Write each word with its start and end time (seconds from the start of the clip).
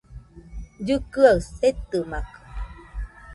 Llɨkɨaɨ 0.85 1.37
setɨmakɨ 1.55 2.37